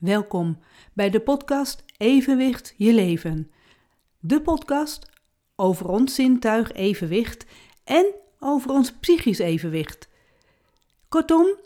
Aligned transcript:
Welkom 0.00 0.58
bij 0.92 1.10
de 1.10 1.20
podcast 1.20 1.84
Evenwicht 1.96 2.74
je 2.76 2.92
leven. 2.92 3.50
De 4.18 4.40
podcast 4.40 5.06
over 5.56 5.88
ons 5.88 6.14
zintuig 6.14 6.72
evenwicht 6.72 7.46
en 7.84 8.14
over 8.38 8.70
ons 8.70 8.92
psychisch 8.92 9.38
evenwicht. 9.38 10.08
Kortom, 11.08 11.56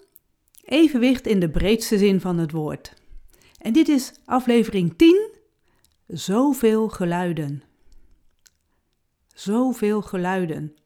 evenwicht 0.65 1.27
in 1.27 1.41
de 1.41 1.51
breedste 1.51 1.99
zin 1.99 2.21
van 2.21 2.39
het 2.39 2.53
woord. 2.53 2.95
En 3.59 3.73
dit 3.73 3.89
is 3.89 4.13
aflevering 4.25 4.97
10. 4.97 5.31
Zoveel 6.07 6.89
geluiden. 6.89 7.63
Zoveel 9.35 10.03
geluiden. 10.03 10.77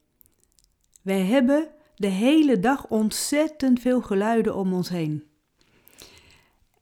Wij 1.02 1.24
hebben 1.24 1.68
de 1.94 2.06
hele 2.06 2.60
dag 2.60 2.88
ontzettend 2.88 3.80
veel 3.80 4.02
geluiden 4.02 4.54
om 4.54 4.72
ons 4.72 4.88
heen. 4.88 5.24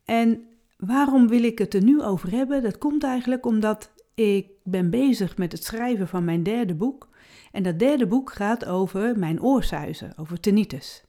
En 0.04 0.46
waarom 0.76 1.28
wil 1.28 1.42
ik 1.42 1.58
het 1.58 1.74
er 1.74 1.82
nu 1.82 2.02
over 2.02 2.30
hebben? 2.30 2.62
Dat 2.62 2.78
komt 2.78 3.04
eigenlijk 3.04 3.46
omdat 3.46 3.90
ik 4.14 4.46
ben 4.64 4.90
bezig 4.90 5.36
met 5.36 5.52
het 5.52 5.64
schrijven 5.64 6.08
van 6.08 6.24
mijn 6.24 6.42
derde 6.42 6.74
boek. 6.74 7.08
En 7.52 7.62
dat 7.62 7.78
derde 7.78 8.06
boek 8.06 8.32
gaat 8.32 8.64
over 8.64 9.18
mijn 9.18 9.42
oorsuizen, 9.42 10.12
over 10.16 10.40
tinnitus. 10.40 11.04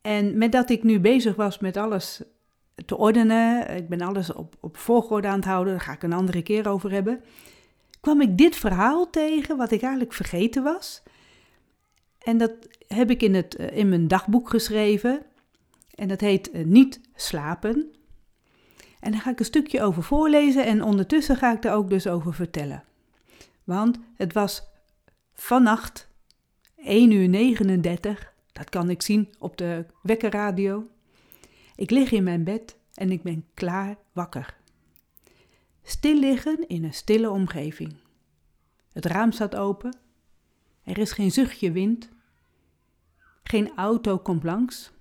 En 0.00 0.38
met 0.38 0.52
dat 0.52 0.70
ik 0.70 0.82
nu 0.82 1.00
bezig 1.00 1.34
was 1.34 1.58
met 1.58 1.76
alles 1.76 2.22
te 2.86 2.96
ordenen, 2.96 3.76
ik 3.76 3.88
ben 3.88 4.00
alles 4.00 4.32
op, 4.32 4.54
op 4.60 4.76
volgorde 4.76 5.28
aan 5.28 5.36
het 5.36 5.44
houden, 5.44 5.72
daar 5.72 5.82
ga 5.82 5.92
ik 5.92 6.02
een 6.02 6.12
andere 6.12 6.42
keer 6.42 6.68
over 6.68 6.90
hebben, 6.90 7.20
kwam 8.00 8.20
ik 8.20 8.38
dit 8.38 8.56
verhaal 8.56 9.10
tegen 9.10 9.56
wat 9.56 9.70
ik 9.70 9.82
eigenlijk 9.82 10.12
vergeten 10.12 10.62
was. 10.62 11.02
En 12.18 12.38
dat 12.38 12.52
heb 12.86 13.10
ik 13.10 13.22
in, 13.22 13.34
het, 13.34 13.54
in 13.54 13.88
mijn 13.88 14.08
dagboek 14.08 14.48
geschreven. 14.50 15.22
En 15.94 16.08
dat 16.08 16.20
heet 16.20 16.50
eh, 16.50 16.64
Niet 16.64 17.00
slapen. 17.14 17.92
En 19.04 19.12
daar 19.12 19.20
ga 19.20 19.30
ik 19.30 19.38
een 19.38 19.44
stukje 19.44 19.82
over 19.82 20.02
voorlezen 20.02 20.64
en 20.66 20.82
ondertussen 20.82 21.36
ga 21.36 21.52
ik 21.52 21.62
daar 21.62 21.74
ook 21.74 21.90
dus 21.90 22.06
over 22.06 22.34
vertellen. 22.34 22.84
Want 23.64 23.98
het 24.14 24.32
was 24.32 24.62
vannacht 25.32 26.08
1 26.76 27.10
uur 27.10 27.28
39, 27.28 28.32
dat 28.52 28.70
kan 28.70 28.90
ik 28.90 29.02
zien 29.02 29.34
op 29.38 29.56
de 29.56 29.86
wekkerradio. 30.02 30.86
Ik 31.74 31.90
lig 31.90 32.12
in 32.12 32.22
mijn 32.22 32.44
bed 32.44 32.76
en 32.94 33.10
ik 33.10 33.22
ben 33.22 33.46
klaar 33.54 33.96
wakker. 34.12 34.56
Stil 35.82 36.18
liggen 36.18 36.68
in 36.68 36.84
een 36.84 36.94
stille 36.94 37.30
omgeving. 37.30 37.96
Het 38.92 39.04
raam 39.04 39.32
staat 39.32 39.54
open. 39.54 39.96
Er 40.82 40.98
is 40.98 41.12
geen 41.12 41.32
zuchtje 41.32 41.72
wind. 41.72 42.08
Geen 43.42 43.76
auto 43.76 44.18
komt 44.18 44.44
langs. 44.44 44.92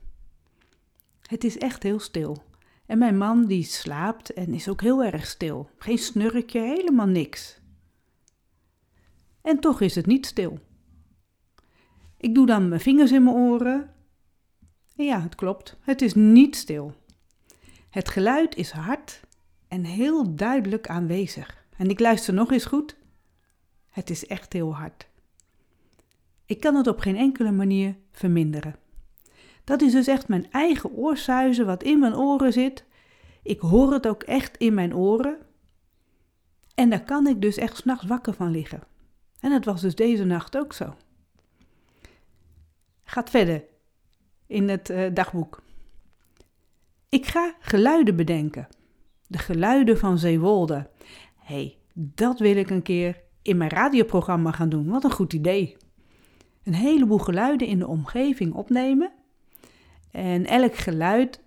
Het 1.22 1.44
is 1.44 1.58
echt 1.58 1.84
heel 1.84 2.00
stil. 2.00 2.52
En 2.86 2.98
mijn 2.98 3.18
man 3.18 3.46
die 3.46 3.64
slaapt 3.64 4.34
en 4.34 4.54
is 4.54 4.70
ook 4.70 4.82
heel 4.82 5.04
erg 5.04 5.26
stil. 5.26 5.70
Geen 5.78 5.98
snurkje, 5.98 6.60
helemaal 6.60 7.08
niks. 7.08 7.62
En 9.42 9.60
toch 9.60 9.82
is 9.82 9.96
het 9.96 10.06
niet 10.06 10.26
stil. 10.26 10.60
Ik 12.18 12.36
doe 12.36 12.46
dan 12.46 12.70
mijn 12.70 12.82
vingers 12.82 13.12
in 13.12 13.24
mijn 13.24 13.36
oren. 13.36 13.94
En 14.96 15.06
ja, 15.06 15.22
het 15.22 15.36
klopt. 15.36 15.78
Het 15.82 16.02
is 16.02 16.14
niet 16.14 16.56
stil. 16.56 16.94
Het 17.90 18.10
geluid 18.10 18.56
is 18.56 18.72
hard 18.72 19.22
en 19.68 19.84
heel 19.84 20.36
duidelijk 20.36 20.88
aanwezig. 20.88 21.66
En 21.78 21.90
ik 21.90 22.00
luister 22.00 22.34
nog 22.34 22.52
eens 22.52 22.66
goed. 22.66 22.96
Het 23.90 24.10
is 24.10 24.26
echt 24.28 24.54
heel 24.54 24.76
hard. 24.76 25.08
Ik 26.46 26.60
kan 26.60 26.76
het 26.76 26.88
op 26.88 27.00
geen 27.00 27.16
enkele 27.16 27.52
manier 27.52 27.96
verminderen. 28.12 28.76
Dat 29.64 29.82
is 29.82 29.92
dus 29.92 30.08
echt 30.08 30.28
mijn 30.28 30.52
eigen 30.52 30.92
oorsuizen 30.92 31.66
wat 31.66 31.84
in 31.84 32.00
mijn 32.00 32.16
oren 32.16 32.54
zit. 32.54 32.86
Ik 33.44 33.60
hoor 33.60 33.94
het 33.94 34.08
ook 34.08 34.24
echt 34.24 34.58
in 34.58 34.74
mijn 34.74 34.96
oren. 34.96 35.38
En 36.76 36.90
daar 36.90 37.04
kan 37.04 37.28
ik 37.28 37.42
dus 37.42 37.58
echt 37.58 37.78
s'nachts 37.78 38.06
wakker 38.06 38.34
van 38.34 38.52
liggen. 38.52 38.82
En 39.40 39.50
dat 39.50 39.66
was 39.66 39.82
dus 39.82 39.96
deze 39.96 40.24
nacht 40.24 40.58
ook 40.58 40.74
zo. 40.74 40.96
Gaat 43.04 43.30
verder 43.30 43.64
in 44.48 44.70
het 44.70 44.90
uh, 44.90 45.14
dagboek. 45.14 45.62
Ik 47.10 47.26
ga 47.26 47.56
geluiden 47.60 48.16
bedenken. 48.16 48.68
De 49.28 49.38
geluiden 49.38 49.98
van 49.98 50.18
Zeewolde. 50.18 50.90
Hé, 51.36 51.56
hey, 51.56 51.78
dat 51.94 52.40
wil 52.40 52.56
ik 52.56 52.70
een 52.70 52.82
keer 52.82 53.22
in 53.42 53.58
mijn 53.58 53.70
radioprogramma 53.70 54.52
gaan 54.52 54.70
doen. 54.70 54.88
Wat 54.88 55.04
een 55.04 55.12
goed 55.12 55.34
idee. 55.34 55.78
Een 56.64 56.74
heleboel 56.74 57.18
geluiden 57.18 57.68
in 57.68 57.80
de 57.80 57.88
omgeving 57.88 58.54
opnemen 58.54 59.12
en 60.14 60.46
elk 60.46 60.76
geluid 60.76 61.42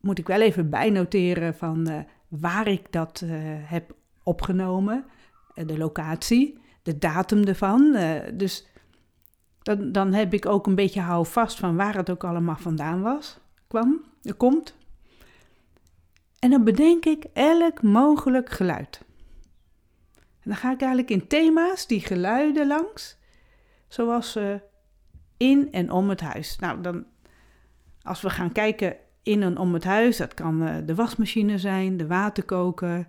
moet 0.00 0.18
ik 0.18 0.26
wel 0.26 0.40
even 0.40 0.70
bijnoteren 0.70 1.54
van 1.54 1.90
uh, 1.90 1.98
waar 2.28 2.68
ik 2.68 2.92
dat 2.92 3.20
uh, 3.24 3.30
heb 3.46 3.96
opgenomen, 4.22 5.04
uh, 5.54 5.66
de 5.66 5.78
locatie, 5.78 6.58
de 6.82 6.98
datum 6.98 7.44
ervan. 7.44 7.96
dus 8.34 8.66
dan, 9.62 9.92
dan 9.92 10.12
heb 10.12 10.34
ik 10.34 10.46
ook 10.46 10.66
een 10.66 10.74
beetje 10.74 11.00
houvast 11.00 11.58
van 11.58 11.76
waar 11.76 11.96
het 11.96 12.10
ook 12.10 12.24
allemaal 12.24 12.56
vandaan 12.56 13.02
was, 13.02 13.38
kwam, 13.66 14.04
er 14.22 14.34
komt. 14.34 14.76
En 16.38 16.50
dan 16.50 16.64
bedenk 16.64 17.04
ik 17.04 17.24
elk 17.32 17.82
mogelijk 17.82 18.50
geluid. 18.50 19.00
En 20.14 20.50
dan 20.50 20.56
ga 20.56 20.72
ik 20.72 20.80
eigenlijk 20.80 21.10
in 21.10 21.26
thema's 21.26 21.86
die 21.86 22.00
geluiden 22.00 22.66
langs, 22.66 23.18
zoals 23.88 24.38
in 25.36 25.72
en 25.72 25.90
om 25.90 26.08
het 26.08 26.20
huis. 26.20 26.58
Nou, 26.58 26.80
dan 26.80 27.04
als 28.04 28.20
we 28.20 28.30
gaan 28.30 28.52
kijken 28.52 28.96
in 29.22 29.42
en 29.42 29.58
om 29.58 29.74
het 29.74 29.84
huis, 29.84 30.16
dat 30.16 30.34
kan 30.34 30.62
uh, 30.62 30.76
de 30.86 30.94
wasmachine 30.94 31.58
zijn, 31.58 31.96
de 31.96 32.06
waterkoker, 32.06 32.98
uh, 32.98 33.04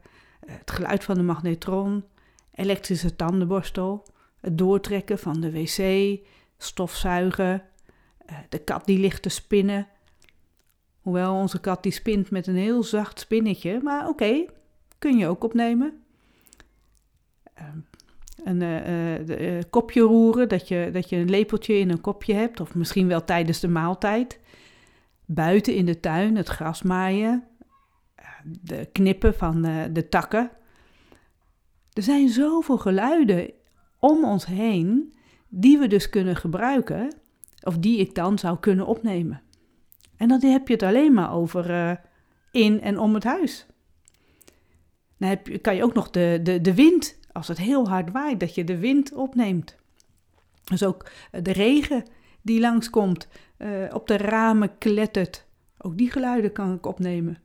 het 0.47 0.71
geluid 0.71 1.03
van 1.03 1.15
de 1.15 1.23
magnetron, 1.23 2.03
elektrische 2.51 3.15
tandenborstel, 3.15 4.05
het 4.39 4.57
doortrekken 4.57 5.19
van 5.19 5.41
de 5.41 5.51
wc, 5.51 6.19
stofzuigen, 6.57 7.63
uh, 8.29 8.37
de 8.49 8.59
kat 8.59 8.85
die 8.85 8.99
ligt 8.99 9.21
te 9.21 9.29
spinnen. 9.29 9.87
Hoewel 11.01 11.33
onze 11.33 11.59
kat 11.59 11.83
die 11.83 11.91
spint 11.91 12.31
met 12.31 12.47
een 12.47 12.55
heel 12.55 12.83
zacht 12.83 13.19
spinnetje, 13.19 13.79
maar 13.83 14.07
oké, 14.07 14.45
kun 14.99 15.17
je 15.17 15.27
ook 15.27 15.43
opnemen. 15.43 16.03
Ehm, 17.53 17.77
een 18.43 19.69
kopje 19.69 20.01
roeren, 20.01 20.49
dat 20.49 20.67
je, 20.67 20.89
dat 20.93 21.09
je 21.09 21.15
een 21.15 21.29
lepeltje 21.29 21.77
in 21.77 21.89
een 21.89 22.01
kopje 22.01 22.33
hebt, 22.33 22.59
of 22.59 22.75
misschien 22.75 23.07
wel 23.07 23.23
tijdens 23.23 23.59
de 23.59 23.67
maaltijd 23.67 24.39
buiten 25.25 25.75
in 25.75 25.85
de 25.85 25.99
tuin 25.99 26.35
het 26.35 26.47
gras 26.47 26.81
maaien, 26.81 27.43
de 28.61 28.89
knippen 28.91 29.35
van 29.35 29.61
de, 29.61 29.89
de 29.91 30.09
takken. 30.09 30.51
Er 31.93 32.03
zijn 32.03 32.29
zoveel 32.29 32.77
geluiden 32.77 33.51
om 33.99 34.23
ons 34.23 34.45
heen 34.45 35.13
die 35.47 35.77
we 35.77 35.87
dus 35.87 36.09
kunnen 36.09 36.35
gebruiken, 36.35 37.15
of 37.63 37.77
die 37.77 37.99
ik 37.99 38.15
dan 38.15 38.39
zou 38.39 38.59
kunnen 38.59 38.87
opnemen. 38.87 39.41
En 40.17 40.27
dan 40.27 40.43
heb 40.43 40.67
je 40.67 40.73
het 40.73 40.83
alleen 40.83 41.13
maar 41.13 41.33
over 41.33 41.69
uh, 41.69 41.91
in 42.51 42.81
en 42.81 42.99
om 42.99 43.13
het 43.13 43.23
huis. 43.23 43.65
Dan 45.17 45.29
heb 45.29 45.47
je, 45.47 45.57
kan 45.57 45.75
je 45.75 45.83
ook 45.83 45.93
nog 45.93 46.09
de, 46.09 46.39
de, 46.43 46.61
de 46.61 46.73
wind, 46.73 47.19
als 47.31 47.47
het 47.47 47.57
heel 47.57 47.89
hard 47.89 48.11
waait, 48.11 48.39
dat 48.39 48.55
je 48.55 48.63
de 48.63 48.77
wind 48.77 49.13
opneemt. 49.13 49.75
Dus 50.63 50.83
ook 50.83 51.09
de 51.31 51.51
regen 51.51 52.03
die 52.41 52.59
langskomt, 52.59 53.27
uh, 53.57 53.93
op 53.93 54.07
de 54.07 54.17
ramen 54.17 54.77
klettert. 54.77 55.45
Ook 55.77 55.97
die 55.97 56.11
geluiden 56.11 56.51
kan 56.51 56.73
ik 56.73 56.85
opnemen. 56.85 57.37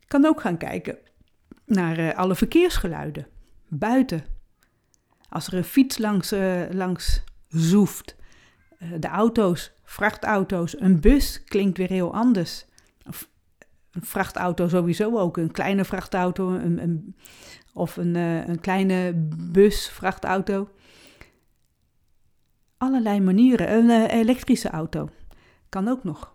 Ik 0.00 0.08
kan 0.08 0.24
ook 0.24 0.40
gaan 0.40 0.56
kijken 0.56 0.98
naar 1.64 1.98
uh, 1.98 2.14
alle 2.14 2.34
verkeersgeluiden. 2.34 3.26
Buiten. 3.68 4.24
Als 5.28 5.46
er 5.46 5.54
een 5.54 5.64
fiets 5.64 5.98
langs, 5.98 6.32
uh, 6.32 6.62
langs 6.70 7.22
zoeft. 7.48 8.16
de 8.98 9.08
auto's, 9.08 9.72
vrachtauto's, 9.84 10.80
een 10.80 11.00
bus 11.00 11.44
klinkt 11.44 11.78
weer 11.78 11.88
heel 11.88 12.14
anders. 12.14 12.66
Of, 13.06 13.28
een 13.90 14.04
vrachtauto 14.04 14.68
sowieso 14.68 15.18
ook. 15.18 15.36
Een 15.36 15.50
kleine 15.50 15.84
vrachtauto 15.84 16.54
een, 16.54 16.82
een, 16.82 17.16
of 17.72 17.96
een, 17.96 18.14
een 18.14 18.60
kleine 18.60 19.12
bus, 19.52 19.88
vrachtauto 19.88 20.68
allerlei 22.78 23.20
manieren. 23.20 23.72
Een 23.72 23.84
uh, 23.84 24.12
elektrische 24.12 24.68
auto 24.68 25.08
kan 25.68 25.88
ook 25.88 26.04
nog. 26.04 26.34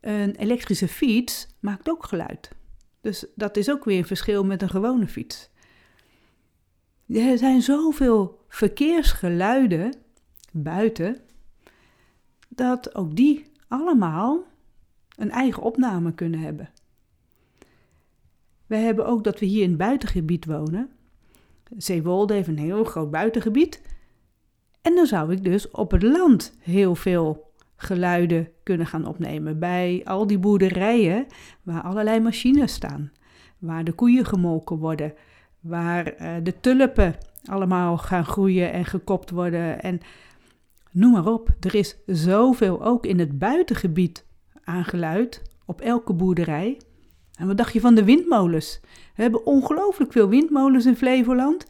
Een 0.00 0.34
elektrische 0.34 0.88
fiets 0.88 1.46
maakt 1.60 1.90
ook 1.90 2.04
geluid. 2.04 2.50
Dus 3.00 3.26
dat 3.34 3.56
is 3.56 3.70
ook 3.70 3.84
weer 3.84 3.98
een 3.98 4.04
verschil 4.04 4.44
met 4.44 4.62
een 4.62 4.68
gewone 4.68 5.06
fiets. 5.06 5.50
Er 7.06 7.38
zijn 7.38 7.62
zoveel 7.62 8.44
verkeersgeluiden 8.48 9.94
buiten 10.52 11.20
dat 12.48 12.94
ook 12.94 13.16
die 13.16 13.44
allemaal 13.68 14.44
een 15.16 15.30
eigen 15.30 15.62
opname 15.62 16.14
kunnen 16.14 16.40
hebben. 16.40 16.70
We 18.66 18.76
hebben 18.76 19.06
ook 19.06 19.24
dat 19.24 19.38
we 19.38 19.46
hier 19.46 19.62
in 19.62 19.68
het 19.68 19.78
buitengebied 19.78 20.44
wonen. 20.44 20.90
Zeewolde 21.76 22.34
heeft 22.34 22.48
een 22.48 22.58
heel 22.58 22.84
groot 22.84 23.10
buitengebied 23.10 23.82
en 24.88 24.94
dan 24.94 25.06
zou 25.06 25.32
ik 25.32 25.44
dus 25.44 25.70
op 25.70 25.90
het 25.90 26.02
land 26.02 26.52
heel 26.58 26.94
veel 26.94 27.52
geluiden 27.76 28.48
kunnen 28.62 28.86
gaan 28.86 29.06
opnemen. 29.06 29.58
Bij 29.58 30.02
al 30.04 30.26
die 30.26 30.38
boerderijen 30.38 31.26
waar 31.62 31.82
allerlei 31.82 32.20
machines 32.20 32.72
staan, 32.72 33.12
waar 33.58 33.84
de 33.84 33.92
koeien 33.92 34.24
gemolken 34.24 34.76
worden, 34.76 35.14
waar 35.60 36.14
uh, 36.22 36.34
de 36.42 36.60
tulpen 36.60 37.14
allemaal 37.44 37.98
gaan 37.98 38.24
groeien 38.24 38.72
en 38.72 38.84
gekopt 38.84 39.30
worden 39.30 39.82
en 39.82 40.00
noem 40.90 41.12
maar 41.12 41.26
op. 41.26 41.48
Er 41.60 41.74
is 41.74 41.96
zoveel 42.06 42.84
ook 42.84 43.06
in 43.06 43.18
het 43.18 43.38
buitengebied 43.38 44.26
aan 44.64 44.84
geluid 44.84 45.42
op 45.66 45.80
elke 45.80 46.12
boerderij. 46.12 46.80
En 47.34 47.46
wat 47.46 47.56
dacht 47.56 47.72
je 47.72 47.80
van 47.80 47.94
de 47.94 48.04
windmolens? 48.04 48.80
We 49.16 49.22
hebben 49.22 49.46
ongelooflijk 49.46 50.12
veel 50.12 50.28
windmolens 50.28 50.86
in 50.86 50.96
Flevoland. 50.96 51.66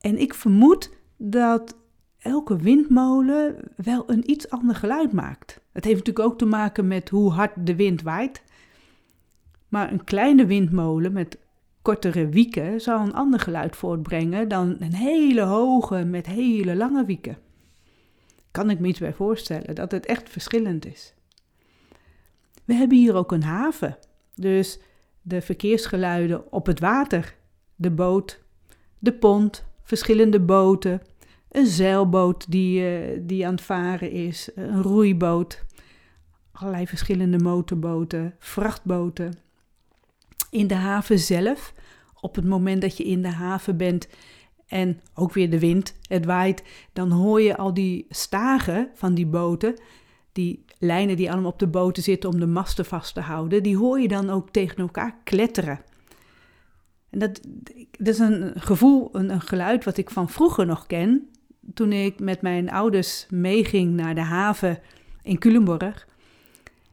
En 0.00 0.18
ik 0.18 0.34
vermoed 0.34 0.98
dat 1.16 1.78
elke 2.20 2.56
windmolen 2.56 3.56
wel 3.76 4.04
een 4.06 4.30
iets 4.30 4.50
ander 4.50 4.74
geluid 4.74 5.12
maakt. 5.12 5.60
Het 5.72 5.84
heeft 5.84 5.96
natuurlijk 5.96 6.26
ook 6.26 6.38
te 6.38 6.44
maken 6.46 6.86
met 6.88 7.08
hoe 7.08 7.30
hard 7.30 7.52
de 7.66 7.76
wind 7.76 8.02
waait. 8.02 8.42
Maar 9.68 9.92
een 9.92 10.04
kleine 10.04 10.46
windmolen 10.46 11.12
met 11.12 11.38
kortere 11.82 12.28
wieken 12.28 12.80
zal 12.80 13.00
een 13.00 13.14
ander 13.14 13.40
geluid 13.40 13.76
voortbrengen 13.76 14.48
dan 14.48 14.76
een 14.78 14.94
hele 14.94 15.42
hoge 15.42 16.04
met 16.04 16.26
hele 16.26 16.76
lange 16.76 17.04
wieken. 17.04 17.38
Kan 18.50 18.70
ik 18.70 18.78
me 18.78 18.88
iets 18.88 18.98
bij 18.98 19.12
voorstellen 19.12 19.74
dat 19.74 19.90
het 19.90 20.06
echt 20.06 20.28
verschillend 20.28 20.86
is. 20.86 21.14
We 22.64 22.74
hebben 22.74 22.98
hier 22.98 23.14
ook 23.14 23.32
een 23.32 23.42
haven, 23.42 23.98
dus 24.34 24.80
de 25.22 25.42
verkeersgeluiden 25.42 26.52
op 26.52 26.66
het 26.66 26.80
water, 26.80 27.34
de 27.76 27.90
boot, 27.90 28.40
de 28.98 29.12
pont, 29.12 29.64
verschillende 29.82 30.40
boten, 30.40 31.02
een 31.50 31.66
zeilboot 31.66 32.50
die, 32.50 32.80
uh, 32.80 33.18
die 33.22 33.46
aan 33.46 33.54
het 33.54 33.62
varen 33.62 34.10
is, 34.10 34.50
een 34.54 34.82
roeiboot, 34.82 35.64
allerlei 36.52 36.86
verschillende 36.86 37.38
motorboten, 37.38 38.34
vrachtboten. 38.38 39.38
In 40.50 40.66
de 40.66 40.74
haven 40.74 41.18
zelf, 41.18 41.74
op 42.20 42.34
het 42.34 42.44
moment 42.44 42.80
dat 42.80 42.96
je 42.96 43.04
in 43.04 43.22
de 43.22 43.28
haven 43.28 43.76
bent 43.76 44.08
en 44.66 45.00
ook 45.14 45.32
weer 45.32 45.50
de 45.50 45.58
wind, 45.58 45.94
het 46.08 46.24
waait, 46.24 46.62
dan 46.92 47.10
hoor 47.10 47.40
je 47.40 47.56
al 47.56 47.74
die 47.74 48.06
stagen 48.08 48.90
van 48.94 49.14
die 49.14 49.26
boten, 49.26 49.80
die 50.32 50.64
lijnen 50.78 51.16
die 51.16 51.30
allemaal 51.30 51.50
op 51.50 51.58
de 51.58 51.66
boten 51.66 52.02
zitten 52.02 52.30
om 52.30 52.40
de 52.40 52.46
masten 52.46 52.84
vast 52.84 53.14
te 53.14 53.20
houden, 53.20 53.62
die 53.62 53.76
hoor 53.76 54.00
je 54.00 54.08
dan 54.08 54.30
ook 54.30 54.50
tegen 54.50 54.76
elkaar 54.76 55.16
kletteren. 55.24 55.80
En 57.10 57.18
dat, 57.18 57.40
dat 57.90 58.08
is 58.08 58.18
een 58.18 58.52
gevoel, 58.60 59.08
een, 59.12 59.30
een 59.30 59.40
geluid 59.40 59.84
wat 59.84 59.96
ik 59.96 60.10
van 60.10 60.28
vroeger 60.28 60.66
nog 60.66 60.86
ken 60.86 61.30
toen 61.74 61.92
ik 61.92 62.20
met 62.20 62.42
mijn 62.42 62.70
ouders 62.70 63.26
meeging 63.30 63.92
naar 63.92 64.14
de 64.14 64.20
haven 64.20 64.78
in 65.22 65.38
Culemborg. 65.38 66.08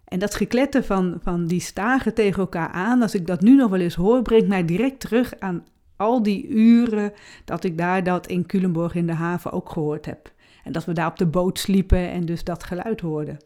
En 0.04 0.20
dat 0.20 0.36
gekletter 0.36 0.84
van, 0.84 1.18
van 1.22 1.46
die 1.46 1.60
stagen 1.60 2.14
tegen 2.14 2.40
elkaar 2.40 2.70
aan, 2.70 3.02
als 3.02 3.16
ik 3.16 3.28
dat 3.28 3.42
nu 3.42 3.56
nog 3.56 3.70
wel 3.70 3.80
eens 3.80 3.96
hoor, 3.96 4.22
brengt 4.22 4.48
mij 4.48 4.66
direct 4.66 5.00
terug 5.00 5.40
aan 5.40 5.66
al 5.96 6.24
die 6.24 6.48
uren 6.48 7.14
dat 7.46 7.64
ik 7.64 7.78
daar 7.78 8.04
dat 8.04 8.28
in 8.28 8.46
Culemborg 8.46 8.96
in 8.96 9.08
de 9.08 9.14
haven 9.14 9.52
ook 9.52 9.70
gehoord 9.70 10.06
heb. 10.06 10.32
En 10.64 10.72
dat 10.72 10.86
we 10.86 10.94
daar 10.94 11.08
op 11.08 11.18
de 11.18 11.26
boot 11.26 11.60
sliepen 11.60 12.10
en 12.10 12.26
dus 12.26 12.44
dat 12.44 12.64
geluid 12.64 13.02
hoorden. 13.02 13.38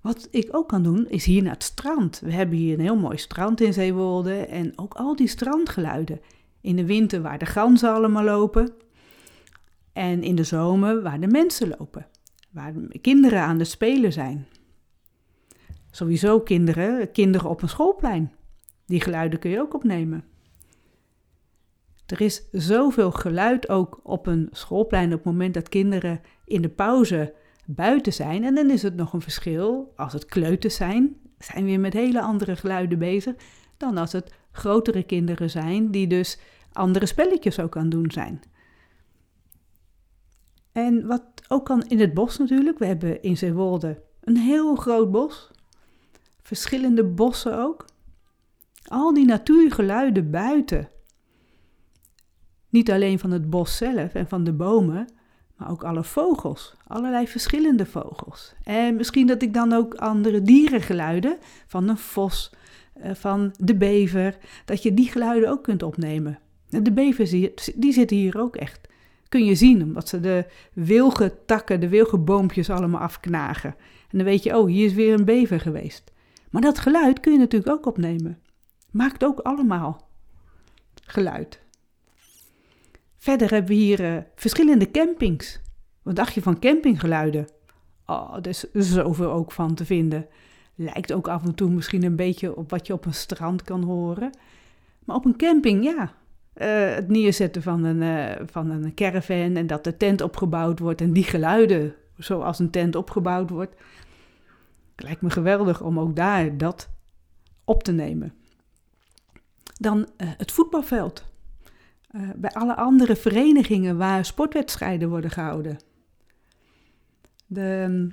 Wat 0.00 0.28
ik 0.30 0.48
ook 0.50 0.68
kan 0.68 0.82
doen, 0.82 1.08
is 1.08 1.24
hier 1.24 1.42
naar 1.42 1.52
het 1.52 1.62
strand. 1.62 2.20
We 2.20 2.32
hebben 2.32 2.56
hier 2.56 2.74
een 2.74 2.84
heel 2.84 2.96
mooi 2.96 3.16
strand 3.16 3.60
in 3.60 3.72
Zeewolde 3.72 4.34
en 4.34 4.72
ook 4.76 4.94
al 4.94 5.16
die 5.16 5.28
strandgeluiden. 5.28 6.20
In 6.66 6.76
de 6.76 6.86
winter 6.86 7.22
waar 7.22 7.38
de 7.38 7.46
ganzen 7.46 7.92
allemaal 7.92 8.24
lopen, 8.24 8.72
en 9.92 10.22
in 10.22 10.34
de 10.34 10.44
zomer 10.44 11.02
waar 11.02 11.20
de 11.20 11.26
mensen 11.26 11.68
lopen, 11.78 12.06
waar 12.50 12.72
de 12.74 12.98
kinderen 12.98 13.40
aan 13.40 13.58
het 13.58 13.68
spelen 13.68 14.12
zijn. 14.12 14.46
Sowieso 15.90 16.40
kinderen, 16.40 17.12
kinderen 17.12 17.50
op 17.50 17.62
een 17.62 17.68
schoolplein. 17.68 18.32
Die 18.86 19.00
geluiden 19.00 19.38
kun 19.38 19.50
je 19.50 19.60
ook 19.60 19.74
opnemen. 19.74 20.24
Er 22.06 22.20
is 22.20 22.42
zoveel 22.52 23.10
geluid 23.10 23.68
ook 23.68 24.00
op 24.02 24.26
een 24.26 24.48
schoolplein 24.50 25.12
op 25.12 25.24
het 25.24 25.24
moment 25.24 25.54
dat 25.54 25.68
kinderen 25.68 26.20
in 26.44 26.62
de 26.62 26.68
pauze 26.68 27.34
buiten 27.66 28.12
zijn. 28.12 28.44
En 28.44 28.54
dan 28.54 28.70
is 28.70 28.82
het 28.82 28.96
nog 28.96 29.12
een 29.12 29.22
verschil 29.22 29.92
als 29.96 30.12
het 30.12 30.24
kleuters 30.24 30.74
zijn, 30.74 31.16
zijn 31.38 31.64
weer 31.64 31.80
met 31.80 31.92
hele 31.92 32.20
andere 32.20 32.56
geluiden 32.56 32.98
bezig 32.98 33.34
dan 33.76 33.96
als 33.96 34.12
het 34.12 34.32
grotere 34.52 35.02
kinderen 35.02 35.50
zijn 35.50 35.90
die 35.90 36.06
dus 36.06 36.38
andere 36.76 37.06
spelletjes 37.06 37.60
ook 37.60 37.76
aan 37.76 37.88
doen 37.88 38.10
zijn. 38.10 38.40
En 40.72 41.06
wat 41.06 41.22
ook 41.48 41.64
kan 41.64 41.82
in 41.82 42.00
het 42.00 42.14
bos 42.14 42.38
natuurlijk. 42.38 42.78
We 42.78 42.86
hebben 42.86 43.22
in 43.22 43.36
Zeewolde 43.36 44.02
een 44.20 44.36
heel 44.36 44.74
groot 44.74 45.10
bos. 45.10 45.50
Verschillende 46.42 47.04
bossen 47.04 47.58
ook. 47.58 47.86
Al 48.86 49.14
die 49.14 49.24
natuurgeluiden 49.24 50.30
buiten. 50.30 50.88
Niet 52.68 52.90
alleen 52.90 53.18
van 53.18 53.30
het 53.30 53.50
bos 53.50 53.76
zelf 53.76 54.14
en 54.14 54.28
van 54.28 54.44
de 54.44 54.52
bomen, 54.52 55.08
maar 55.56 55.70
ook 55.70 55.84
alle 55.84 56.04
vogels. 56.04 56.74
Allerlei 56.86 57.28
verschillende 57.28 57.86
vogels. 57.86 58.54
En 58.62 58.96
misschien 58.96 59.26
dat 59.26 59.42
ik 59.42 59.54
dan 59.54 59.72
ook 59.72 59.94
andere 59.94 60.42
dierengeluiden 60.42 61.38
van 61.66 61.88
een 61.88 61.98
vos, 61.98 62.52
eh, 62.92 63.14
van 63.14 63.54
de 63.58 63.76
bever, 63.76 64.38
dat 64.64 64.82
je 64.82 64.94
die 64.94 65.10
geluiden 65.10 65.50
ook 65.50 65.62
kunt 65.62 65.82
opnemen. 65.82 66.38
De 66.82 66.92
bevers 66.92 67.30
die 67.74 67.92
zitten 67.92 68.16
hier 68.16 68.40
ook 68.40 68.56
echt 68.56 68.88
kun 69.28 69.44
je 69.44 69.54
zien, 69.54 69.82
omdat 69.82 70.08
ze 70.08 70.20
de 70.20 70.46
wilge 70.72 71.38
takken, 71.46 71.80
de 71.80 71.88
wilge 71.88 72.18
boompjes 72.18 72.70
allemaal 72.70 73.00
afknagen. 73.00 73.74
En 74.10 74.18
dan 74.18 74.24
weet 74.24 74.42
je, 74.42 74.58
oh, 74.58 74.66
hier 74.66 74.86
is 74.86 74.92
weer 74.92 75.14
een 75.14 75.24
bever 75.24 75.60
geweest. 75.60 76.12
Maar 76.50 76.62
dat 76.62 76.78
geluid 76.78 77.20
kun 77.20 77.32
je 77.32 77.38
natuurlijk 77.38 77.72
ook 77.72 77.86
opnemen. 77.86 78.38
Maakt 78.90 79.24
ook 79.24 79.38
allemaal 79.38 80.08
geluid. 81.04 81.60
Verder 83.16 83.50
hebben 83.50 83.70
we 83.70 83.76
hier 83.76 84.00
uh, 84.00 84.22
verschillende 84.34 84.90
campings. 84.90 85.60
Wat 86.02 86.16
dacht 86.16 86.34
je 86.34 86.42
van 86.42 86.58
campinggeluiden? 86.58 87.46
Oh, 88.06 88.36
er 88.36 88.48
is 88.48 88.64
zoveel 88.72 89.30
ook 89.30 89.52
van 89.52 89.74
te 89.74 89.84
vinden. 89.84 90.26
Lijkt 90.74 91.12
ook 91.12 91.28
af 91.28 91.44
en 91.44 91.54
toe 91.54 91.70
misschien 91.70 92.02
een 92.02 92.16
beetje 92.16 92.56
op 92.56 92.70
wat 92.70 92.86
je 92.86 92.92
op 92.92 93.04
een 93.04 93.14
strand 93.14 93.62
kan 93.62 93.82
horen. 93.82 94.30
Maar 95.04 95.16
op 95.16 95.24
een 95.24 95.36
camping, 95.36 95.84
ja, 95.84 96.14
uh, 96.56 96.94
het 96.94 97.08
neerzetten 97.08 97.62
van 97.62 97.84
een, 97.84 98.02
uh, 98.02 98.46
van 98.46 98.70
een 98.70 98.94
caravan 98.94 99.56
en 99.56 99.66
dat 99.66 99.84
de 99.84 99.96
tent 99.96 100.20
opgebouwd 100.20 100.78
wordt 100.78 101.00
en 101.00 101.12
die 101.12 101.24
geluiden 101.24 101.94
zoals 102.18 102.58
een 102.58 102.70
tent 102.70 102.94
opgebouwd 102.94 103.50
wordt. 103.50 103.74
Lijkt 104.96 105.20
me 105.20 105.30
geweldig 105.30 105.80
om 105.80 105.98
ook 105.98 106.16
daar 106.16 106.56
dat 106.56 106.88
op 107.64 107.82
te 107.82 107.92
nemen. 107.92 108.34
Dan 109.78 109.98
uh, 109.98 110.28
het 110.36 110.52
voetbalveld. 110.52 111.24
bij 112.36 112.50
alle 112.50 112.76
andere 112.76 113.16
verenigingen 113.16 113.96
waar 113.96 114.24
sportwedstrijden 114.24 115.08
worden 115.08 115.30
gehouden. 115.30 115.78
De, 117.46 118.08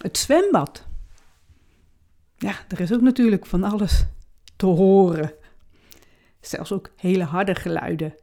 het 0.00 0.18
zwembad. 0.18 0.86
Ja, 2.36 2.54
er 2.68 2.80
is 2.80 2.92
ook 2.92 3.00
natuurlijk 3.00 3.46
van 3.46 3.62
alles 3.62 4.06
te 4.56 4.66
horen. 4.66 5.32
Zelfs 6.46 6.72
ook 6.72 6.90
hele 6.96 7.24
harde 7.24 7.54
geluiden. 7.54 8.14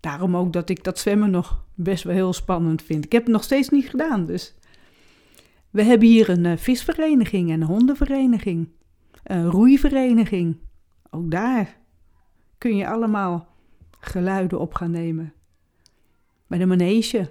Daarom 0.00 0.36
ook 0.36 0.52
dat 0.52 0.68
ik 0.68 0.84
dat 0.84 0.98
zwemmen 0.98 1.30
nog 1.30 1.64
best 1.74 2.04
wel 2.04 2.14
heel 2.14 2.32
spannend 2.32 2.82
vind. 2.82 3.04
Ik 3.04 3.12
heb 3.12 3.22
het 3.22 3.32
nog 3.32 3.42
steeds 3.42 3.68
niet 3.68 3.88
gedaan, 3.88 4.26
dus. 4.26 4.54
We 5.70 5.82
hebben 5.82 6.08
hier 6.08 6.28
een 6.28 6.44
uh, 6.44 6.56
visvereniging 6.56 7.50
en 7.50 7.60
een 7.60 7.66
hondenvereniging. 7.66 8.68
Een 9.24 9.50
roeivereniging. 9.50 10.56
Ook 11.10 11.30
daar 11.30 11.76
kun 12.58 12.76
je 12.76 12.88
allemaal 12.88 13.46
geluiden 14.00 14.60
op 14.60 14.74
gaan 14.74 14.90
nemen. 14.90 15.32
Bij 16.46 16.58
de 16.58 16.66
manege. 16.66 17.30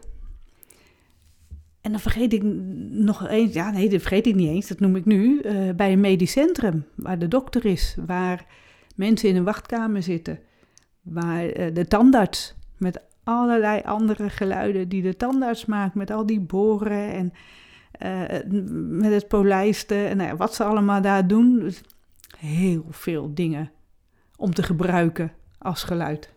En 1.81 1.91
dan 1.91 1.99
vergeet 1.99 2.33
ik 2.33 2.43
nog 2.89 3.27
eens, 3.27 3.53
ja 3.53 3.71
nee, 3.71 3.89
dat 3.89 4.01
vergeet 4.01 4.27
ik 4.27 4.35
niet 4.35 4.49
eens, 4.49 4.67
dat 4.67 4.79
noem 4.79 4.95
ik 4.95 5.05
nu, 5.05 5.41
uh, 5.41 5.69
bij 5.75 5.91
een 5.91 5.99
medisch 5.99 6.31
centrum, 6.31 6.85
waar 6.95 7.19
de 7.19 7.27
dokter 7.27 7.65
is, 7.65 7.97
waar 8.05 8.45
mensen 8.93 9.29
in 9.29 9.35
een 9.35 9.43
wachtkamer 9.43 10.03
zitten, 10.03 10.39
waar 11.01 11.45
eh, 11.45 11.73
de 11.73 11.87
tandarts 11.87 12.55
met 12.77 13.01
allerlei 13.23 13.81
andere 13.81 14.29
geluiden 14.29 14.89
die 14.89 15.01
de 15.01 15.17
tandarts 15.17 15.65
maakt, 15.65 15.95
met 15.95 16.11
al 16.11 16.25
die 16.25 16.39
boren 16.39 17.13
en 17.13 17.33
uh, 18.01 18.21
met 18.99 19.11
het 19.11 19.27
polijsten 19.27 20.07
en 20.07 20.17
nou 20.17 20.37
wat 20.37 20.55
ze 20.55 20.63
allemaal 20.63 21.01
daar 21.01 21.27
doen. 21.27 21.59
Dus 21.59 21.81
heel 22.37 22.85
veel 22.89 23.33
dingen 23.33 23.71
om 24.37 24.53
te 24.53 24.63
gebruiken 24.63 25.31
als 25.57 25.83
geluid. 25.83 26.33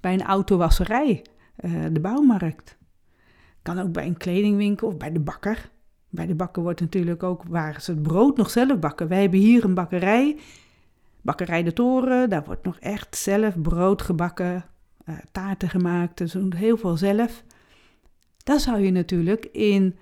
Bij 0.00 0.12
een 0.12 0.22
autowasserij, 0.22 1.24
uh, 1.60 1.84
de 1.92 2.00
bouwmarkt. 2.00 2.76
Kan 3.62 3.78
ook 3.78 3.92
bij 3.92 4.06
een 4.06 4.16
kledingwinkel 4.16 4.88
of 4.88 4.96
bij 4.96 5.12
de 5.12 5.20
bakker. 5.20 5.70
Bij 6.08 6.26
de 6.26 6.34
bakker 6.34 6.62
wordt 6.62 6.80
natuurlijk 6.80 7.22
ook 7.22 7.42
waar 7.48 7.80
ze 7.80 7.90
het 7.90 8.02
brood 8.02 8.36
nog 8.36 8.50
zelf 8.50 8.78
bakken. 8.78 9.08
Wij 9.08 9.20
hebben 9.20 9.38
hier 9.38 9.64
een 9.64 9.74
bakkerij 9.74 10.38
Bakkerij 11.20 11.62
de 11.62 11.72
Toren, 11.72 12.30
daar 12.30 12.44
wordt 12.44 12.64
nog 12.64 12.78
echt 12.78 13.16
zelf 13.16 13.60
brood 13.60 14.02
gebakken, 14.02 14.64
uh, 15.08 15.14
taarten 15.32 15.68
gemaakt. 15.68 16.32
Doen 16.32 16.54
heel 16.54 16.76
veel 16.76 16.96
zelf. 16.96 17.44
Dan 18.44 18.60
zou 18.60 18.80
je 18.80 18.90
natuurlijk 18.90 19.44
in 19.44 19.96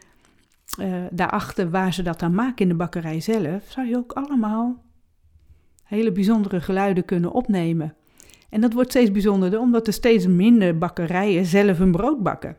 uh, 0.81 1.05
daarachter 1.11 1.71
waar 1.71 1.93
ze 1.93 2.03
dat 2.03 2.21
dan 2.21 2.35
maken 2.35 2.63
in 2.63 2.69
de 2.69 2.75
bakkerij 2.75 3.21
zelf, 3.21 3.65
zou 3.69 3.87
je 3.87 3.97
ook 3.97 4.13
allemaal 4.13 4.85
hele 5.83 6.13
bijzondere 6.13 6.61
geluiden 6.61 7.05
kunnen 7.05 7.33
opnemen. 7.33 7.95
En 8.49 8.61
dat 8.61 8.73
wordt 8.73 8.91
steeds 8.91 9.11
bijzonderder 9.11 9.61
omdat 9.61 9.87
er 9.87 9.93
steeds 9.93 10.27
minder 10.27 10.79
bakkerijen 10.79 11.45
zelf 11.45 11.79
hun 11.79 11.93
brood 11.93 12.23
bakken. 12.23 12.57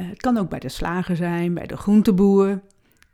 Uh, 0.00 0.08
het 0.08 0.20
kan 0.20 0.36
ook 0.36 0.48
bij 0.48 0.58
de 0.58 0.68
slager 0.68 1.16
zijn, 1.16 1.54
bij 1.54 1.66
de 1.66 1.76
groenteboer. 1.76 2.62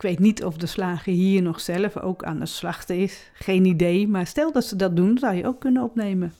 Ik 0.03 0.09
weet 0.09 0.19
niet 0.19 0.45
of 0.45 0.57
de 0.57 0.67
slager 0.67 1.13
hier 1.13 1.43
nog 1.43 1.61
zelf 1.61 1.97
ook 1.97 2.25
aan 2.25 2.41
het 2.41 2.49
slachten 2.49 2.99
is. 2.99 3.31
Geen 3.33 3.65
idee, 3.65 4.09
maar 4.09 4.27
stel 4.27 4.53
dat 4.53 4.65
ze 4.65 4.77
dat 4.77 4.97
doen, 4.97 5.19
zou 5.19 5.35
je 5.35 5.47
ook 5.47 5.61
kunnen 5.61 5.83
opnemen. 5.83 6.33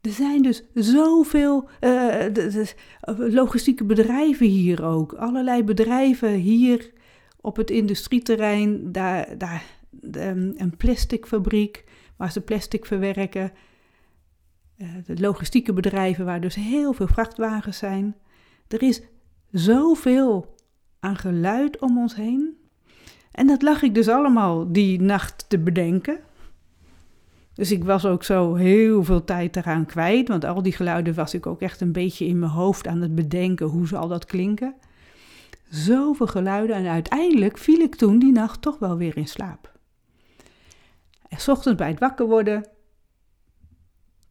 Er 0.00 0.10
zijn 0.10 0.42
dus 0.42 0.62
zoveel 0.74 1.68
de, 1.80 2.72
logistieke 3.16 3.84
bedrijven 3.84 4.46
hier 4.46 4.84
ook. 4.84 5.12
Allerlei 5.12 5.64
bedrijven 5.64 6.32
hier 6.32 6.90
op 7.40 7.56
het 7.56 7.70
industrieterrein. 7.70 8.92
Daar, 8.92 9.38
daar 9.38 9.64
de, 9.90 10.52
een 10.56 10.76
plasticfabriek 10.76 11.84
waar 12.16 12.32
ze 12.32 12.40
plastic 12.40 12.86
verwerken. 12.86 13.52
Uh, 14.76 14.88
de 15.06 15.20
logistieke 15.20 15.72
bedrijven 15.72 16.24
waar 16.24 16.40
dus 16.40 16.54
heel 16.54 16.92
veel 16.92 17.08
vrachtwagens 17.08 17.78
zijn. 17.78 18.16
Er 18.68 18.82
is 18.82 19.02
zoveel 19.50 20.58
aan 21.00 21.16
geluid 21.16 21.78
om 21.78 21.98
ons 21.98 22.14
heen. 22.14 22.58
En 23.32 23.46
dat 23.46 23.62
lag 23.62 23.82
ik 23.82 23.94
dus 23.94 24.08
allemaal 24.08 24.72
die 24.72 25.00
nacht 25.00 25.44
te 25.48 25.58
bedenken. 25.58 26.20
Dus 27.54 27.72
ik 27.72 27.84
was 27.84 28.06
ook 28.06 28.24
zo 28.24 28.54
heel 28.54 29.04
veel 29.04 29.24
tijd 29.24 29.56
eraan 29.56 29.86
kwijt, 29.86 30.28
want 30.28 30.44
al 30.44 30.62
die 30.62 30.72
geluiden 30.72 31.14
was 31.14 31.34
ik 31.34 31.46
ook 31.46 31.60
echt 31.60 31.80
een 31.80 31.92
beetje 31.92 32.26
in 32.26 32.38
mijn 32.38 32.52
hoofd 32.52 32.86
aan 32.86 33.00
het 33.00 33.14
bedenken. 33.14 33.66
Hoe 33.66 33.86
zal 33.86 34.08
dat 34.08 34.24
klinken? 34.24 34.74
Zoveel 35.70 36.26
geluiden 36.26 36.76
en 36.76 36.86
uiteindelijk 36.86 37.58
viel 37.58 37.80
ik 37.80 37.94
toen 37.94 38.18
die 38.18 38.32
nacht 38.32 38.62
toch 38.62 38.78
wel 38.78 38.96
weer 38.96 39.16
in 39.16 39.28
slaap. 39.28 39.78
En 41.28 41.38
ochtends 41.46 41.78
bij 41.78 41.88
het 41.88 41.98
wakker 41.98 42.26
worden, 42.26 42.66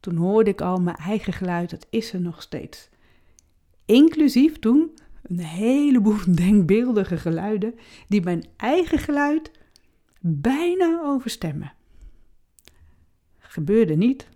toen 0.00 0.16
hoorde 0.16 0.50
ik 0.50 0.60
al 0.60 0.80
mijn 0.80 0.96
eigen 0.96 1.32
geluid, 1.32 1.70
dat 1.70 1.86
is 1.90 2.12
er 2.12 2.20
nog 2.20 2.42
steeds. 2.42 2.88
Inclusief 3.84 4.58
toen 4.58 4.90
een 5.30 5.38
heleboel 5.38 6.18
denkbeeldige 6.46 7.16
geluiden 7.16 7.74
die 8.08 8.22
mijn 8.22 8.44
eigen 8.56 8.98
geluid 8.98 9.50
bijna 10.20 11.00
overstemmen. 11.04 11.72
Gebeurde 13.38 13.96
niet. 13.96 14.28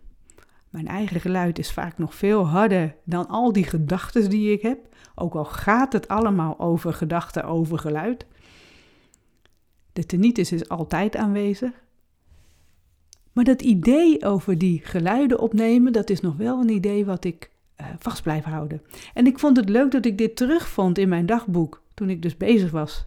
Mijn 0.71 0.87
eigen 0.87 1.21
geluid 1.21 1.59
is 1.59 1.73
vaak 1.73 1.99
nog 1.99 2.15
veel 2.15 2.47
harder 2.47 2.97
dan 3.05 3.27
al 3.27 3.53
die 3.53 3.65
gedachten 3.65 4.31
die 4.31 4.53
ik 4.53 4.63
heb, 4.63 4.89
ook 5.15 5.35
al 5.35 5.45
gaat 5.45 5.93
het 5.93 6.09
allemaal 6.09 6.59
over 6.59 6.93
gedachten 6.93 7.45
over 7.45 7.79
geluid. 7.79 8.27
De 9.93 10.07
tinnitus 10.07 10.53
is 10.53 10.69
altijd 10.69 11.17
aanwezig. 11.17 11.83
Maar 13.33 13.45
dat 13.45 13.63
idee 13.63 14.25
over 14.25 14.59
die 14.59 14.81
geluiden 14.85 15.39
opnemen, 15.39 15.93
dat 15.93 16.11
is 16.11 16.21
nog 16.21 16.37
wel 16.37 16.61
een 16.61 16.69
idee 16.69 17.05
wat 17.05 17.25
ik 17.25 17.51
uh, 17.81 17.87
vast 17.99 18.23
blijf 18.23 18.45
houden. 18.45 18.83
En 19.15 19.27
ik 19.27 19.39
vond 19.39 19.57
het 19.57 19.69
leuk 19.69 19.91
dat 19.91 20.05
ik 20.05 20.19
dit 20.19 20.37
terugvond 20.37 20.99
in 20.99 21.09
mijn 21.09 21.27
dagboek, 21.27 21.83
toen 21.95 22.11
ik 22.11 22.23
dus 22.23 22.37
bezig 22.37 22.71
was 22.71 23.05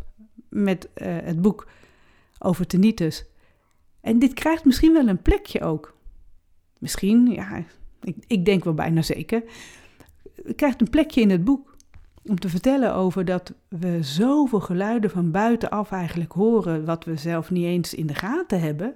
met 0.50 0.90
uh, 0.96 1.18
het 1.24 1.42
boek 1.42 1.68
over 2.40 2.68
tinnitus. 2.68 3.26
En 4.02 4.20
dit 4.20 4.34
krijgt 4.34 4.66
misschien 4.66 4.94
wel 4.94 5.08
een 5.08 5.22
plekje 5.22 5.62
ook 5.62 5.98
misschien, 6.80 7.32
ja, 7.32 7.64
ik, 8.02 8.16
ik 8.28 8.46
denk 8.46 8.64
wel 8.64 8.74
bijna 8.74 9.02
zeker, 9.02 9.44
krijgt 10.56 10.82
een 10.82 10.90
plekje 10.90 11.22
in 11.22 11.30
het 11.30 11.44
boek. 11.44 11.76
Om 12.24 12.40
te 12.40 12.50
vertellen 12.50 12.94
over 12.94 13.26
dat 13.26 13.54
we 13.68 14.04
zoveel 14.04 14.60
geluiden 14.60 15.10
van 15.10 15.32
buitenaf 15.32 15.92
eigenlijk 15.92 16.32
horen, 16.32 16.86
wat 16.86 17.06
we 17.06 17.16
zelf 17.16 17.52
niet 17.52 17.66
eens 17.66 17.94
in 17.94 18.08
de 18.08 18.16
gaten 18.16 18.62
hebben. 18.62 18.96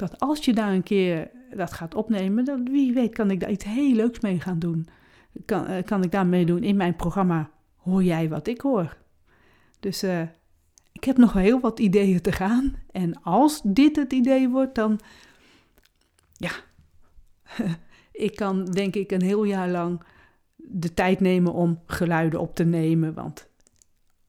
Dat 0.00 0.18
als 0.18 0.44
je 0.44 0.52
daar 0.52 0.72
een 0.72 0.82
keer 0.82 1.30
dat 1.56 1.72
gaat 1.72 1.94
opnemen, 1.94 2.44
dan 2.44 2.64
wie 2.70 2.92
weet 2.92 3.14
kan 3.14 3.30
ik 3.30 3.40
daar 3.40 3.50
iets 3.50 3.64
heel 3.64 3.94
leuks 3.94 4.20
mee 4.20 4.40
gaan 4.40 4.58
doen. 4.58 4.88
Kan, 5.44 5.70
uh, 5.70 5.82
kan 5.82 6.04
ik 6.04 6.10
daarmee 6.10 6.46
doen 6.46 6.62
in 6.62 6.76
mijn 6.76 6.96
programma 6.96 7.50
Hoor 7.76 8.02
jij 8.02 8.28
wat 8.28 8.46
ik 8.46 8.60
hoor? 8.60 8.96
Dus 9.80 10.04
uh, 10.04 10.22
ik 10.92 11.04
heb 11.04 11.16
nog 11.16 11.32
heel 11.32 11.60
wat 11.60 11.78
ideeën 11.78 12.20
te 12.20 12.32
gaan. 12.32 12.74
En 12.90 13.22
als 13.22 13.60
dit 13.64 13.96
het 13.96 14.12
idee 14.12 14.48
wordt, 14.48 14.74
dan 14.74 15.00
ja, 16.32 16.50
ik 18.12 18.36
kan 18.36 18.64
denk 18.64 18.94
ik 18.94 19.10
een 19.10 19.22
heel 19.22 19.44
jaar 19.44 19.68
lang 19.68 20.02
de 20.56 20.94
tijd 20.94 21.20
nemen 21.20 21.52
om 21.52 21.80
geluiden 21.86 22.40
op 22.40 22.54
te 22.54 22.64
nemen, 22.64 23.14
want 23.14 23.48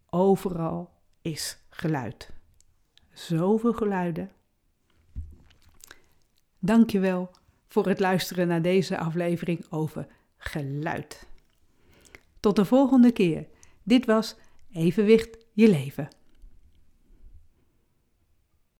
overal 0.10 0.90
is 1.22 1.58
geluid. 1.70 2.32
Zoveel 3.14 3.74
geluiden. 3.74 4.30
Dankjewel 6.64 7.32
voor 7.68 7.88
het 7.88 8.00
luisteren 8.00 8.48
naar 8.48 8.62
deze 8.62 8.98
aflevering 8.98 9.66
over 9.70 10.08
geluid. 10.38 11.28
Tot 12.40 12.56
de 12.56 12.66
volgende 12.66 13.12
keer. 13.12 13.48
Dit 13.84 14.06
was 14.06 14.36
Evenwicht 14.72 15.38
je 15.54 15.70
leven. 15.70 16.08